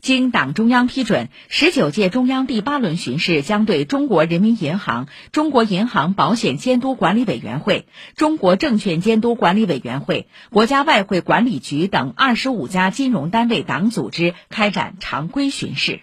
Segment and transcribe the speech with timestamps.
[0.00, 16.00] 经党中央批准十九届中央第八轮巡视将对中国人民银行中国银行保险监督管理委员会中国证券监督管理委员会国家外汇管理局等二十五家金融单位党组织开展常规巡视。